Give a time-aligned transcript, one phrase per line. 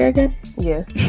[0.00, 0.36] again?
[0.56, 0.96] Yes.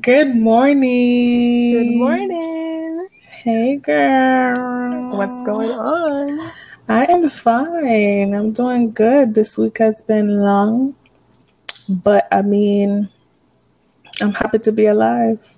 [0.00, 1.72] Good morning.
[1.72, 3.08] Good morning.
[3.26, 5.16] Hey, girl.
[5.16, 6.52] What's going on?
[6.88, 8.34] I am fine.
[8.34, 9.34] I'm doing good.
[9.34, 10.94] This week has been long,
[11.88, 13.08] but I mean,
[14.20, 15.56] I'm happy to be alive.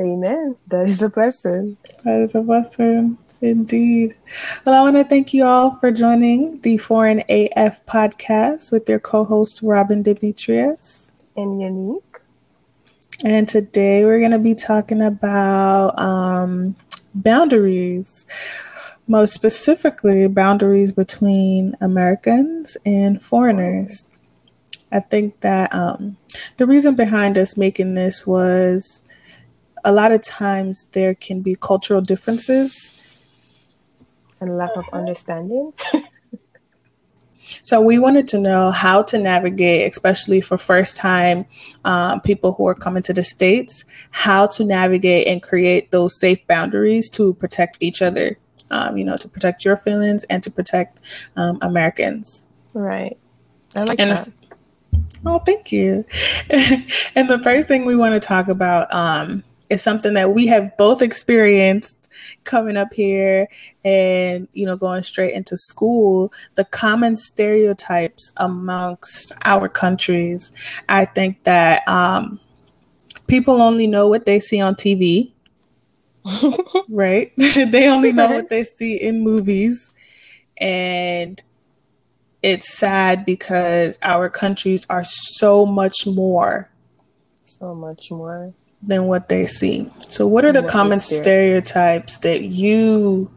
[0.00, 0.54] Amen.
[0.68, 1.76] That is a blessing.
[2.04, 3.18] That is a blessing.
[3.40, 4.16] Indeed.
[4.64, 8.98] Well, I want to thank you all for joining the Foreign AF podcast with your
[8.98, 11.12] co host, Robin Demetrius.
[11.36, 12.20] And unique.
[13.24, 16.76] And today we're going to be talking about um,
[17.14, 18.26] boundaries,
[19.06, 24.32] most specifically, boundaries between Americans and foreigners.
[24.90, 26.16] I think that um,
[26.56, 29.02] the reason behind us making this was
[29.84, 32.98] a lot of times there can be cultural differences
[34.40, 35.72] and lack of understanding.
[37.62, 41.46] so we wanted to know how to navigate, especially for first time
[41.84, 46.46] um, people who are coming to the States, how to navigate and create those safe
[46.46, 48.38] boundaries to protect each other,
[48.70, 51.00] um, you know, to protect your feelings and to protect
[51.36, 52.42] um, Americans.
[52.74, 53.16] Right.
[53.74, 54.28] I like and that.
[54.28, 54.34] If,
[55.24, 56.04] oh, thank you.
[56.50, 60.76] and the first thing we want to talk about um, is something that we have
[60.76, 62.05] both experienced
[62.44, 63.48] coming up here
[63.84, 70.52] and you know going straight into school the common stereotypes amongst our countries
[70.88, 72.40] i think that um,
[73.26, 75.32] people only know what they see on tv
[76.88, 77.32] right?
[77.36, 79.92] They only know what they see in movies.
[80.58, 81.42] And
[82.42, 86.70] it's sad because our countries are so much more
[87.44, 88.52] so much more
[88.86, 89.90] than what they see.
[90.08, 93.30] So, what are the what common stereotypes that you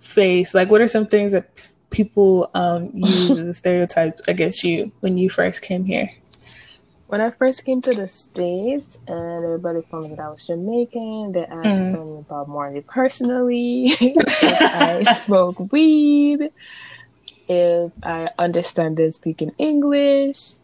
[0.00, 0.54] face?
[0.54, 5.16] Like, what are some things that people um, use as a stereotype against you when
[5.16, 6.10] you first came here?
[7.06, 11.32] When I first came to the States and everybody told me that I was Jamaican,
[11.32, 12.16] they asked mm-hmm.
[12.16, 16.50] me about Marley personally, if I smoke weed,
[17.48, 20.56] if I understand and speak in English,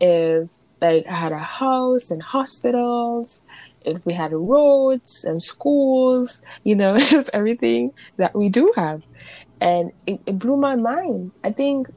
[0.00, 0.48] if
[0.80, 3.40] like I had a house and hospitals,
[3.84, 9.02] if we had roads and schools, you know, just everything that we do have.
[9.60, 11.32] And it, it blew my mind.
[11.44, 11.88] I think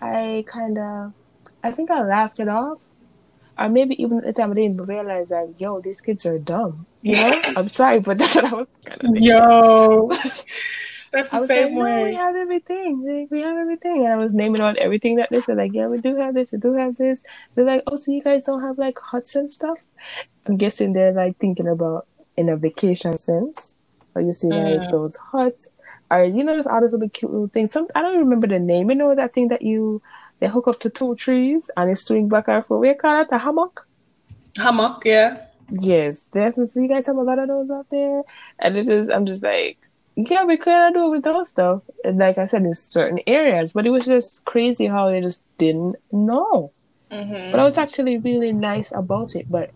[0.00, 1.12] I kind of,
[1.62, 2.78] I think I laughed it off.
[3.58, 6.86] Or maybe even at the time I didn't realize that, yo, these kids are dumb.
[7.00, 7.40] You know?
[7.56, 10.10] I'm sorry, but that's what I was kind of Yo.
[11.12, 11.96] That's the same like, way.
[11.96, 13.04] No, we have everything.
[13.06, 14.04] Like, we have everything.
[14.04, 16.52] And I was naming out everything that they said, like, yeah, we do have this,
[16.52, 17.24] we do have this.
[17.54, 19.78] They're like, oh, so you guys don't have like huts and stuff?
[20.46, 22.06] I'm guessing they're like thinking about
[22.36, 23.76] in a vacation sense.
[24.14, 24.90] Or you see like mm.
[24.90, 25.68] those huts.
[26.10, 27.72] Or you know, there's all those little cute little things.
[27.72, 28.90] Some I don't remember the name.
[28.90, 30.02] You know that thing that you
[30.38, 32.80] they hook up to two trees and they swing back and forth.
[32.80, 33.86] We call it a hammock.
[34.56, 35.46] Hammock, yeah.
[35.70, 38.22] Yes, there's so you guys have a lot of those out there,
[38.60, 39.10] and it is.
[39.10, 39.78] I'm just like,
[40.16, 41.82] yeah, we could do it with those stuff.
[42.02, 45.42] And like I said, in certain areas, but it was just crazy how they just
[45.58, 46.72] didn't know.
[47.10, 47.52] Mm-hmm.
[47.52, 49.50] But I was actually really nice about it.
[49.50, 49.70] But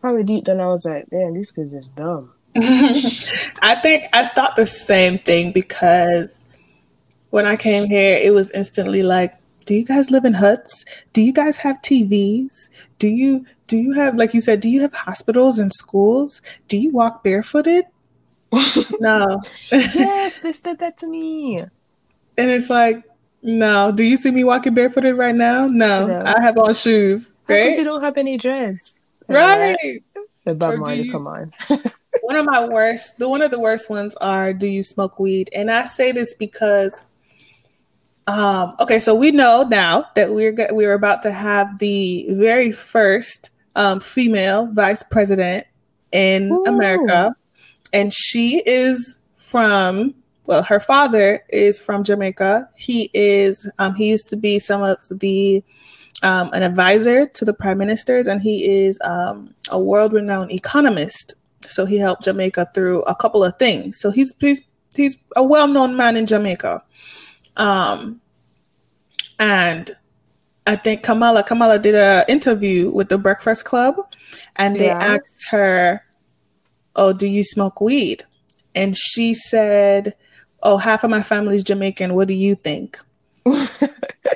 [0.00, 2.32] probably deep down, I was like, man, these kids is dumb.
[2.56, 6.44] I think I thought the same thing because
[7.30, 9.34] when I came here, it was instantly like,
[9.64, 10.84] do you guys live in huts?
[11.12, 12.68] Do you guys have TVs?
[12.98, 16.40] Do you do you have like you said, do you have hospitals and schools?
[16.68, 17.86] Do you walk barefooted?
[19.00, 19.40] No.
[19.72, 21.58] yes, they said that to me.
[21.58, 23.02] And it's like,
[23.42, 23.92] no.
[23.92, 25.66] Do you see me walking barefooted right now?
[25.66, 26.06] No.
[26.06, 26.22] no.
[26.24, 27.32] I have on shoes.
[27.46, 27.76] Right?
[27.76, 28.98] you don't have any dreads.
[29.28, 30.02] Right.
[30.44, 31.52] The Bob Marley, come on.
[32.22, 35.50] one of my worst, the one of the worst ones are do you smoke weed?
[35.54, 37.02] And I say this because
[38.26, 43.50] um, okay, so we know now that we're we're about to have the very first
[43.76, 45.66] um, female vice president
[46.12, 46.64] in Ooh.
[46.66, 47.36] America
[47.94, 50.14] and she is from
[50.46, 52.68] well her father is from jamaica.
[52.76, 55.64] He is um, he used to be some of the
[56.22, 61.34] um, an advisor to the prime ministers and he is um, a world-renowned economist.
[61.60, 63.98] So he helped jamaica through a couple of things.
[63.98, 64.60] So he's he's,
[64.94, 66.82] he's a well-known man in jamaica.
[67.56, 68.20] Um,
[69.38, 69.90] and
[70.66, 73.96] I think Kamala Kamala did an interview with the Breakfast Club,
[74.56, 74.98] and they yeah.
[74.98, 76.03] asked her
[76.96, 78.24] Oh, do you smoke weed?
[78.74, 80.14] And she said,
[80.62, 82.14] Oh, half of my family's Jamaican.
[82.14, 82.98] What do you think?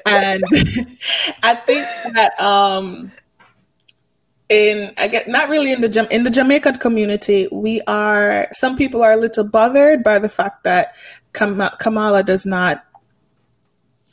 [0.06, 0.44] and
[1.42, 3.10] I think that um
[4.48, 9.02] in I get not really in the in the Jamaican community, we are some people
[9.02, 10.94] are a little bothered by the fact that
[11.32, 12.84] Kamala does not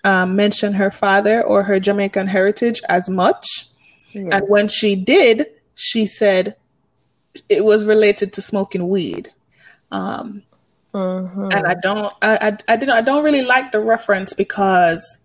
[0.03, 3.45] um, mention her father or her Jamaican heritage as much.
[4.11, 4.27] Yes.
[4.31, 6.55] And when she did, she said
[7.49, 9.29] it was related to smoking weed.
[9.91, 10.43] Um,
[10.93, 11.49] uh-huh.
[11.51, 15.19] And I don't, I, I, I didn't, I don't really like the reference because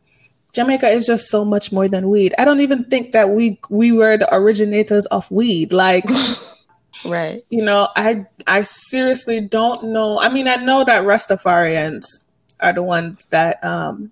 [0.52, 2.34] Jamaica is just so much more than weed.
[2.38, 5.72] I don't even think that we we were the originators of weed.
[5.72, 6.04] Like,
[7.04, 7.40] right?
[7.50, 10.18] You know, I I seriously don't know.
[10.18, 12.04] I mean, I know that Rastafarians
[12.58, 14.10] are the ones that um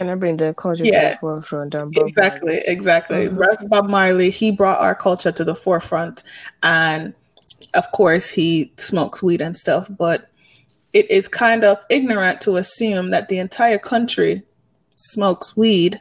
[0.00, 1.74] kind of bring the culture yeah, to the forefront.
[1.74, 2.62] exactly, Marley.
[2.66, 3.28] exactly.
[3.28, 3.66] Mm-hmm.
[3.66, 6.22] Bob Marley, he brought our culture to the forefront,
[6.62, 7.14] and
[7.74, 9.90] of course, he smokes weed and stuff.
[9.90, 10.26] But
[10.92, 14.42] it is kind of ignorant to assume that the entire country
[14.96, 16.00] smokes weed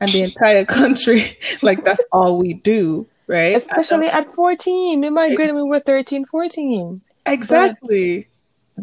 [0.00, 5.54] and the entire country like that's all we do right especially at 14 we migrated
[5.54, 8.37] when we were 13 14 exactly but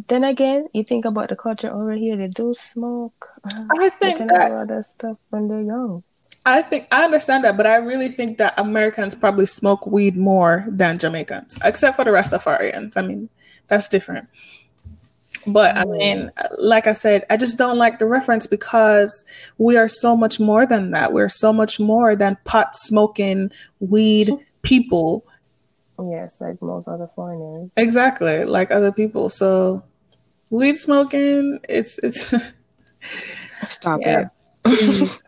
[0.07, 4.19] then again you think about the culture over here they do smoke uh, i think
[4.19, 6.03] they that, all that stuff when they're young
[6.47, 10.63] I think I understand that, but I really think that Americans probably smoke weed more
[10.67, 12.95] than Jamaicans, except for the Rastafarians.
[12.95, 13.29] I mean,
[13.67, 14.29] that's different.
[15.47, 19.25] But I mean, like I said, I just don't like the reference because
[19.57, 21.13] we are so much more than that.
[21.13, 24.31] We're so much more than pot smoking weed
[24.61, 25.25] people.
[25.99, 27.71] Yes, like most other foreigners.
[27.77, 29.29] Exactly, like other people.
[29.29, 29.83] So
[30.49, 32.33] weed smoking, it's it's
[33.67, 34.27] stop it.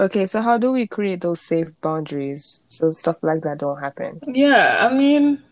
[0.00, 4.20] okay, so how do we create those safe boundaries so stuff like that don't happen?
[4.26, 5.42] Yeah, I mean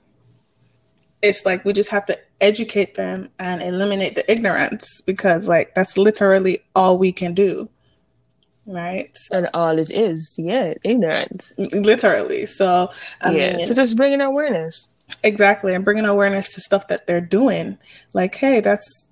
[1.23, 5.99] it's like we just have to educate them and eliminate the ignorance because like that's
[5.99, 7.69] literally all we can do
[8.69, 9.17] right.
[9.33, 11.55] And all it is yeah ignorance.
[11.59, 12.47] Literally.
[12.47, 14.89] So I yeah mean, so just bringing awareness.
[15.23, 17.79] Exactly and bringing awareness to stuff that they're doing.
[18.15, 19.09] Like hey that's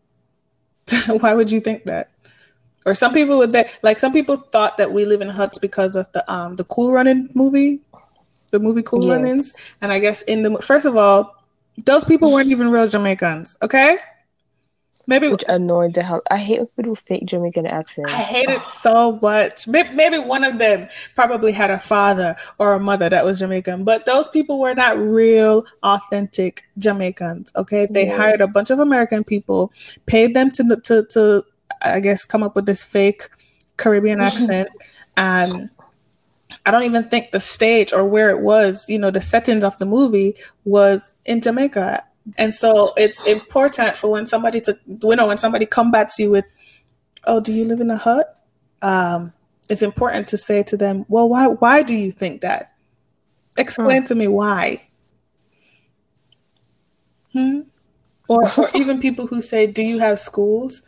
[1.06, 2.10] why would you think that?
[2.84, 5.96] Or some people would that like some people thought that we live in huts because
[5.96, 7.80] of the um the cool running movie
[8.52, 9.10] the movie cool yes.
[9.10, 9.56] runnings.
[9.80, 11.36] And i guess in the first of all
[11.84, 13.98] those people weren't even real Jamaicans, okay?
[15.06, 16.22] Maybe which annoyed the hell.
[16.30, 18.12] I hate when people fake Jamaican accents.
[18.12, 19.68] I hate it so much.
[19.68, 24.04] Maybe one of them probably had a father or a mother that was Jamaican, but
[24.04, 27.52] those people were not real, authentic Jamaicans.
[27.54, 28.16] Okay, they yeah.
[28.16, 29.72] hired a bunch of American people,
[30.06, 31.44] paid them to to to
[31.82, 33.28] I guess come up with this fake
[33.76, 34.70] Caribbean accent,
[35.16, 35.70] and
[36.64, 39.78] I don't even think the stage or where it was, you know, the settings of
[39.78, 42.04] the movie was in Jamaica.
[42.36, 46.44] And so it's important for when somebody to, you know, when somebody combats you with,
[47.24, 48.42] oh, do you live in a hut?
[48.82, 49.32] Um,
[49.68, 52.72] it's important to say to them, well, why, why do you think that?
[53.56, 54.08] Explain hmm.
[54.08, 54.88] to me why.
[57.32, 57.60] Hmm?
[58.28, 60.82] Or, or even people who say, do you have schools?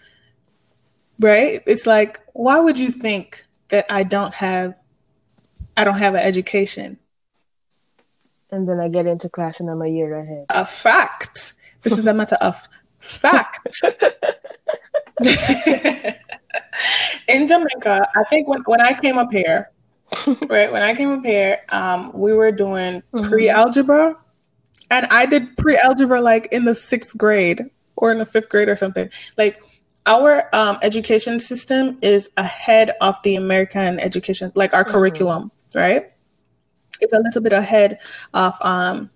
[1.20, 1.62] Right?
[1.67, 4.75] It's like, why would you think that I don't have
[5.76, 6.99] I don't have an education.
[8.50, 10.47] And then I get into class and I'm a year ahead.
[10.50, 11.55] A fact.
[11.83, 12.67] This is a matter of
[12.99, 13.83] fact.
[17.29, 19.71] in Jamaica, I think when, when I came up here,
[20.49, 23.28] right, when I came up here, um, we were doing mm-hmm.
[23.28, 24.17] pre algebra.
[24.90, 28.69] And I did pre algebra like in the sixth grade or in the fifth grade
[28.69, 29.11] or something.
[29.37, 29.62] Like
[30.07, 34.93] our um, education system is ahead of the American education, like our mm-hmm.
[34.93, 36.12] curriculum right?
[37.00, 37.99] It's a little bit ahead
[38.35, 39.11] of um,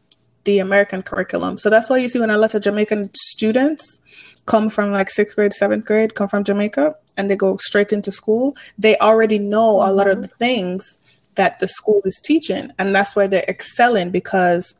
[0.44, 1.56] the American curriculum.
[1.56, 4.00] So that's why you see when a lot of Jamaican students
[4.46, 8.10] come from like sixth grade, seventh grade, come from Jamaica, and they go straight into
[8.10, 9.90] school, they already know mm-hmm.
[9.90, 10.22] a lot of mm-hmm.
[10.22, 10.98] the things
[11.34, 12.72] that the school is teaching.
[12.78, 14.74] And that's why they're excelling because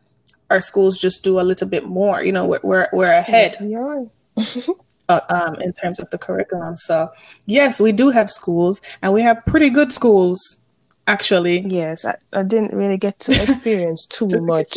[0.51, 2.23] our schools just do a little bit more.
[2.23, 3.55] You know, we're, we're, we're ahead.
[3.61, 4.75] Yes, we
[5.09, 6.77] uh, um, in terms of the curriculum.
[6.77, 7.11] So,
[7.47, 10.62] yes, we do have schools, and we have pretty good schools
[11.07, 11.61] actually.
[11.61, 14.77] Yes, I, I didn't really get to experience too much.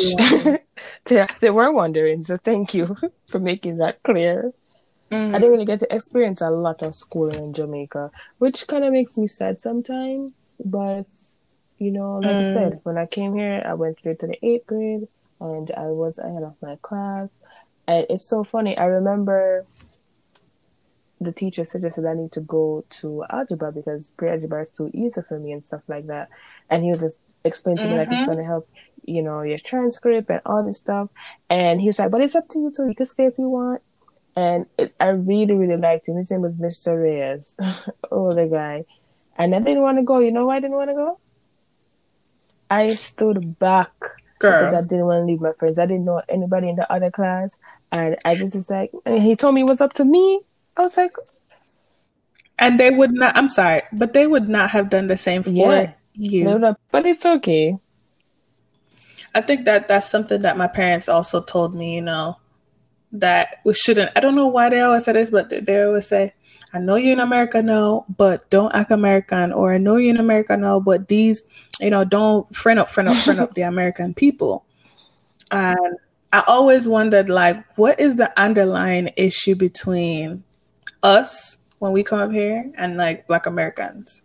[1.06, 2.96] they, they were wondering, so thank you
[3.28, 4.54] for making that clear.
[5.12, 5.36] Mm-hmm.
[5.36, 8.92] I didn't really get to experience a lot of schooling in Jamaica, which kind of
[8.92, 10.60] makes me sad sometimes.
[10.66, 11.06] But
[11.78, 12.52] you know, like mm.
[12.52, 15.08] I said, when I came here, I went straight to the eighth grade,
[15.40, 17.30] and I was ahead of my class.
[17.88, 18.78] And it's so funny.
[18.78, 19.66] I remember
[21.26, 25.40] the teacher suggested I need to go to algebra because pre-algebra is too easy for
[25.40, 26.30] me and stuff like that.
[26.70, 28.26] And he was just explaining to me like it's mm-hmm.
[28.26, 28.70] going to help,
[29.04, 31.10] you know, your transcript and all this stuff.
[31.50, 32.88] And he was like, but it's up to you too.
[32.88, 33.82] You can stay if you want.
[34.36, 36.18] And it, I really, really liked him.
[36.18, 37.02] His name was Mr.
[37.02, 37.56] Reyes,
[38.12, 38.86] oh, the guy.
[39.38, 40.20] And I didn't want to go.
[40.20, 41.20] You know why I didn't want to go?
[42.70, 43.94] I stood back
[44.40, 44.52] Girl.
[44.52, 45.78] because I didn't want to leave my friends.
[45.78, 47.60] I didn't know anybody in the other class.
[47.92, 50.42] And I just was like, and he told me it was up to me
[50.78, 51.14] I was like,
[52.60, 53.36] and they would not.
[53.38, 55.94] I'm sorry, but they would not have done the same for Yeah.
[56.14, 56.46] you.
[56.46, 57.78] no, no, but it's okay.
[59.34, 62.38] I think that that's something that my parents also told me, you know,
[63.12, 64.12] that we shouldn't.
[64.16, 66.34] I don't know why they always say this, but they- they always say,
[66.74, 70.20] I know you're in America now, but don't act American, or I know you're in
[70.20, 71.44] America now, but these,
[71.82, 74.64] you know, don't friend up, friend up, friend up the American people.
[75.52, 75.98] And
[76.32, 80.44] I always wondered, like, what is the underlying issue between
[81.06, 84.22] us when we come up here and like Black Americans?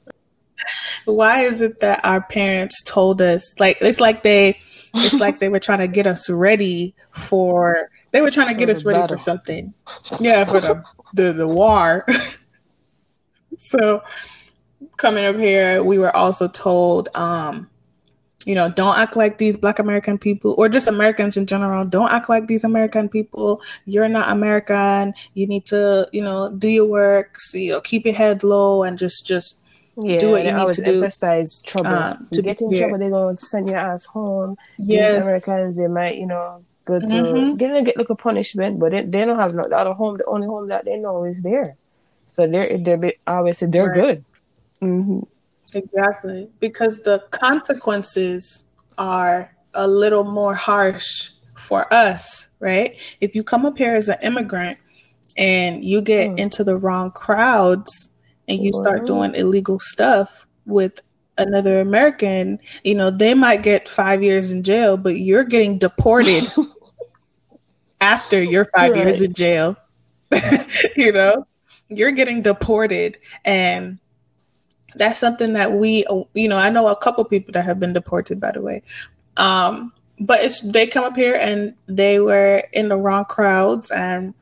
[1.05, 4.59] Why is it that our parents told us, like, it's like they,
[4.95, 8.69] it's like they were trying to get us ready for they were trying to get
[8.69, 9.17] us ready battle.
[9.17, 9.73] for something
[10.21, 10.83] yeah for the
[11.15, 12.05] the, the war
[13.57, 14.03] so
[14.97, 17.71] coming up here we were also told um
[18.47, 22.11] you know don't act like these black american people or just americans in general don't
[22.11, 26.87] act like these american people you're not american you need to you know do your
[26.87, 29.63] work see, you know, keep your head low and just just
[29.97, 31.89] Yeah, Do what you they need to do, emphasize trouble.
[31.91, 32.89] um, to get in here.
[32.89, 34.57] trouble, they're going to send your ass home.
[34.89, 37.57] These yes Americans, they might, you know, go to Mhm.
[37.57, 40.17] get get like a punishment, but they, they don't have no other home.
[40.17, 41.77] The only home that they know is there.
[42.29, 43.91] So they're they're obviously they're Right.
[43.91, 44.25] good.
[44.81, 45.21] hmm
[45.75, 46.49] Exactly.
[46.59, 48.65] Because the consequences
[48.99, 52.99] are a little more harsh for us, right?
[53.21, 54.79] If you come up here as an immigrant
[55.37, 56.39] and you get Mm.
[56.39, 58.11] into the wrong crowds
[58.49, 61.01] and you start doing illegal stuff with
[61.39, 66.45] another American, you know, they might get five years in jail, but you're getting deported
[68.01, 69.77] after your five years in jail.
[70.97, 71.47] you know,
[71.89, 73.19] you're getting deported.
[73.45, 73.99] And
[74.97, 76.05] that's something that we,
[76.35, 78.83] you know, I know a couple people that have been deported, by the way.
[79.37, 84.35] Um, but it's they come up here and they were in the wrong crowds and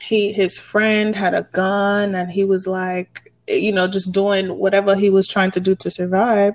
[0.00, 4.94] he his friend had a gun and he was like you know just doing whatever
[4.94, 6.54] he was trying to do to survive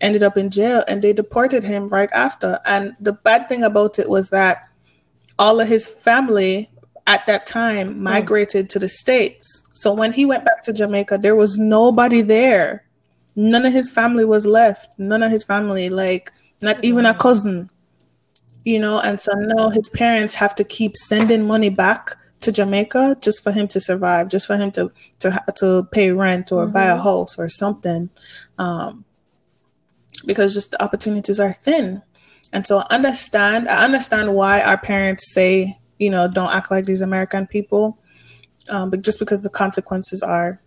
[0.00, 4.00] ended up in jail and they deported him right after and the bad thing about
[4.00, 4.68] it was that
[5.38, 6.68] all of his family
[7.06, 9.62] at that time migrated to the states.
[9.72, 12.84] So when he went back to jamaica there was nobody there.
[13.34, 14.88] None of his family was left.
[14.98, 16.30] None of his family like
[16.62, 17.70] not even a cousin
[18.64, 19.00] you know?
[19.00, 23.52] And so now his parents have to keep sending money back to jamaica just for
[23.52, 24.90] him to survive just for him to
[25.20, 27.02] to, to pay rent or buy a Mhm.
[27.04, 28.10] house or something
[28.58, 29.04] um
[30.26, 32.02] because just the opportunities are thin.
[32.52, 36.84] And so I understand i understand why our parents say you know don't act like
[36.84, 37.98] these american people
[38.68, 40.60] um, but just because the consequences are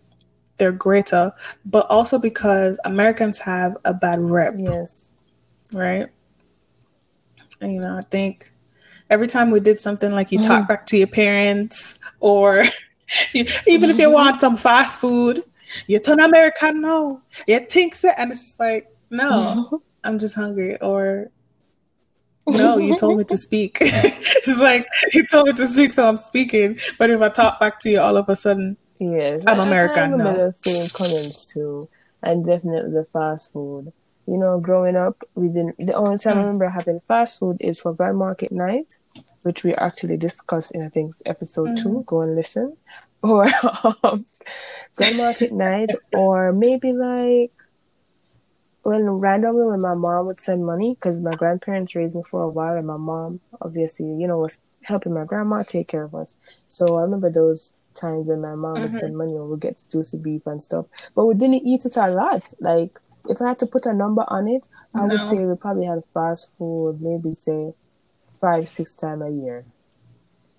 [0.56, 1.32] they're greater
[1.64, 4.54] but also because americans have a bad rep.
[4.56, 5.10] Yes.
[5.72, 6.08] right?
[7.60, 8.52] And, you know, I think
[9.10, 10.68] every time we did something like you talk mm.
[10.68, 12.64] back to your parents, or
[13.32, 14.12] you, even if you mm-hmm.
[14.12, 15.42] want some fast food,
[15.86, 19.30] you turn American no, you think so, and it's just like, no,
[19.70, 19.76] mm-hmm.
[20.04, 21.30] I'm just hungry, or
[22.46, 23.78] no, you told me to speak.
[23.80, 26.78] it's like you told me to speak, so I'm speaking.
[26.98, 29.66] But if I talk back to you, all of a sudden, Yes, I'm I- I
[29.66, 30.36] American remember now.
[30.46, 31.88] those same comments too,
[32.22, 33.92] and definitely the fast food.
[34.26, 35.76] You know, growing up, we didn't.
[35.78, 36.44] The only time I Mm.
[36.44, 38.86] remember having fast food is for Grand Market night,
[39.42, 42.02] which we actually discussed in I think episode two.
[42.06, 42.76] Go and listen,
[43.22, 43.46] or
[44.02, 44.26] um,
[44.96, 47.52] Grand Market night, or maybe like
[48.86, 52.48] when randomly when my mom would send money because my grandparents raised me for a
[52.48, 56.36] while, and my mom obviously you know was helping my grandma take care of us.
[56.68, 59.00] So I remember those times when my mom would Mhm.
[59.00, 60.86] send money and we get Juici Beef and stuff.
[61.14, 62.52] But we didn't eat it a lot.
[62.60, 62.92] Like
[63.28, 66.02] if I had to put a number on it, I would say we probably had
[66.14, 67.72] fast food maybe say
[68.40, 69.64] five, six times a year.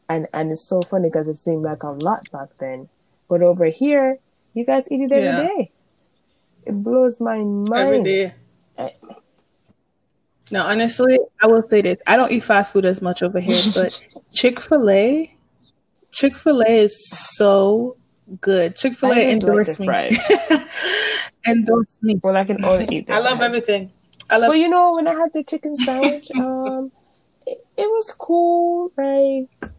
[0.10, 2.90] And and it's so funny because it seemed like a lot back then.
[3.30, 4.18] But over here,
[4.54, 5.48] you guys eat it every Yeah.
[5.48, 5.72] day.
[6.68, 7.74] It blows my mind.
[7.74, 8.34] every day.
[8.78, 8.94] I-
[10.52, 12.00] No, honestly, I will say this.
[12.08, 14.02] I don't eat fast food as much over here, but
[14.34, 15.34] Chick fil A,
[16.12, 17.98] Chick fil A is so
[18.42, 18.76] good.
[18.76, 20.18] Chick fil A just like me.
[21.48, 22.20] endorse me.
[22.24, 23.48] Well, I can only eat I love fries.
[23.48, 23.92] everything.
[24.30, 26.92] I love But you know, when I had the chicken sandwich, um,
[27.46, 28.92] it, it was cool.
[28.98, 29.72] Like,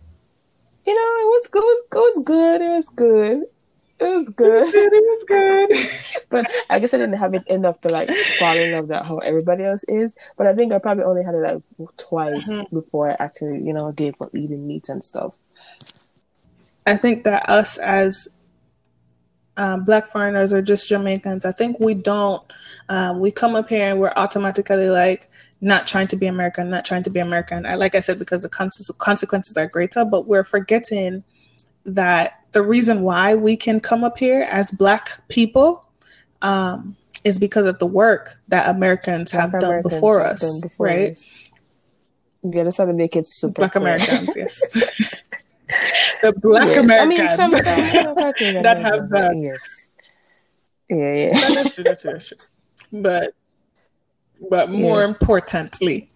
[0.87, 1.63] you know, it was good.
[1.63, 2.61] It was, it was good.
[2.63, 3.43] It was good.
[4.01, 4.75] It was good.
[4.75, 5.71] it was good.
[6.31, 8.09] But I guess I didn't have it enough to like
[8.39, 10.17] fall in love that how everybody else is.
[10.37, 11.63] But I think I probably only had it like
[11.97, 12.71] twice Mhm.
[12.71, 15.37] before I actually, you know, gave up eating meat and stuff.
[16.87, 18.29] I think that us as
[19.57, 22.43] um, black foreigners or just Jamaicans, I think we don't.
[22.89, 25.29] Um, we come up here and we're automatically like
[25.61, 27.67] not trying to be American, not trying to be American.
[27.67, 31.25] I, like I said, because the conse- consequences are greater, but we're forgetting
[31.85, 35.88] that the reason why we can come up here as Black people
[36.43, 40.87] um, is because of the work that Americans have Black done Americans before us, before
[40.87, 41.11] right?
[41.11, 41.29] Us.
[42.43, 43.55] Yeah, that's how to make it super.
[43.55, 43.83] Black clear.
[43.83, 44.61] Americans, yes.
[46.23, 46.79] the Black yes.
[46.79, 47.61] Americans I mean, some, some
[48.63, 49.43] that have done.
[49.43, 49.91] Yes.
[50.89, 51.29] Yeah, yeah.
[51.33, 52.39] That's true, that's true, that's true.
[52.93, 53.35] But,
[54.49, 55.11] but more yes.
[55.11, 56.09] importantly,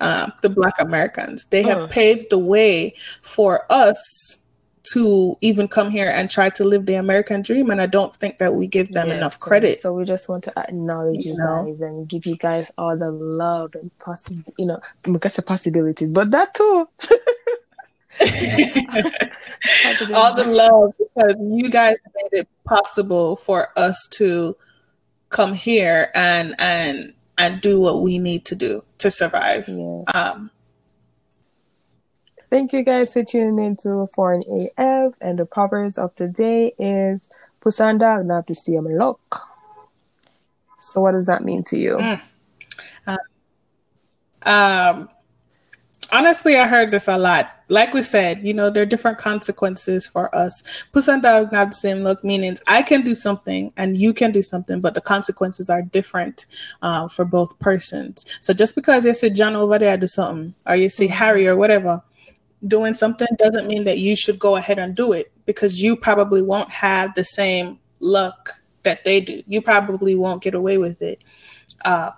[0.00, 1.86] uh, the Black Americans, they have uh.
[1.88, 4.42] paved the way for us
[4.92, 7.70] to even come here and try to live the American dream.
[7.70, 9.80] And I don't think that we give them yes, enough credit.
[9.80, 11.64] So we just want to acknowledge you, you know?
[11.64, 16.10] guys and give you guys all the love and possible, you know, because the possibilities,
[16.10, 16.88] but that too.
[20.14, 24.56] all the love because you guys made it possible for us to
[25.28, 29.68] come here and and and do what we need to do to survive.
[29.68, 30.04] Yes.
[30.14, 30.50] Um,
[32.48, 34.44] Thank you guys for tuning into Foreign
[34.78, 37.28] AF, and the proverbs of today is
[37.60, 39.50] Pusanda Nabdisiyam Lok.
[40.80, 41.96] So, what does that mean to you?
[41.96, 42.20] Mm.
[43.04, 45.08] Uh, um,
[46.12, 47.50] honestly, I heard this a lot.
[47.68, 50.62] Like we said, you know, there are different consequences for us.
[50.92, 55.00] Pusanda Nabdisiyam Lok means I can do something and you can do something, but the
[55.00, 56.46] consequences are different
[56.80, 58.24] uh, for both persons.
[58.40, 61.56] So, just because you see John over there do something, or you see Harry or
[61.56, 62.04] whatever,
[62.66, 66.42] doing something doesn't mean that you should go ahead and do it because you probably
[66.42, 69.42] won't have the same luck that they do.
[69.46, 71.22] You probably won't get away with it.
[71.84, 72.12] Uh,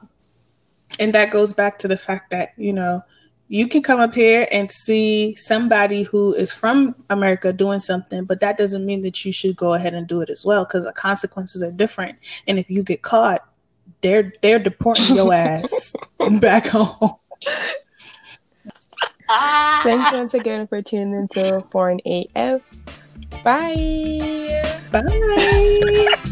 [0.99, 3.03] and that goes back to the fact that, you know,
[3.49, 8.41] you can come up here and see somebody who is from America doing something, but
[8.41, 10.93] that doesn't mean that you should go ahead and do it as well because the
[10.93, 12.19] consequences are different.
[12.47, 13.49] And if you get caught,
[14.03, 15.95] they're they're deporting your ass
[16.41, 17.15] back home.
[19.29, 19.81] Ah.
[19.85, 22.63] Thanks once again for tuning in to Foreign AF.
[23.45, 24.63] Bye.
[24.91, 26.25] Bye.